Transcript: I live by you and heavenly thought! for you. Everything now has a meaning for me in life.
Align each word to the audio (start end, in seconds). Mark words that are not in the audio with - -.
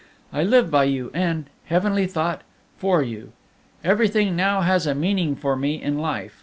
I 0.33 0.41
live 0.41 0.71
by 0.71 0.85
you 0.85 1.11
and 1.13 1.45
heavenly 1.65 2.07
thought! 2.07 2.41
for 2.75 3.03
you. 3.03 3.33
Everything 3.83 4.35
now 4.35 4.61
has 4.61 4.87
a 4.87 4.95
meaning 4.95 5.35
for 5.35 5.55
me 5.55 5.79
in 5.79 5.99
life. 5.99 6.39